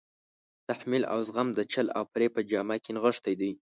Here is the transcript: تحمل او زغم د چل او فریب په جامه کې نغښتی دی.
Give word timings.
تحمل 0.69 1.03
او 1.13 1.19
زغم 1.27 1.47
د 1.55 1.59
چل 1.73 1.87
او 1.97 2.03
فریب 2.11 2.31
په 2.35 2.41
جامه 2.49 2.75
کې 2.83 2.91
نغښتی 2.95 3.33
دی. 3.41 3.51